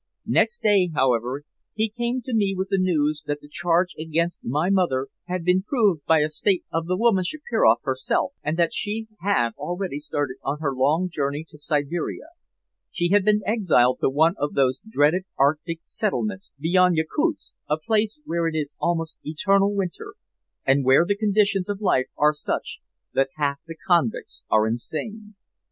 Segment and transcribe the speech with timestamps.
[0.25, 1.43] Next day, however,
[1.75, 5.61] he came to me with the news that the charge against my mother had been
[5.61, 10.37] proved by a statement of the woman Shiproff herself, and that she had already started
[10.41, 12.29] on her long journey to Siberia
[12.89, 18.19] she had been exiled to one of those dreaded Arctic settlements beyond Yakutsk, a place
[18.25, 20.15] where it is almost eternal winter,
[20.65, 22.79] and where the conditions of life are such
[23.13, 25.35] that half the convicts are insane.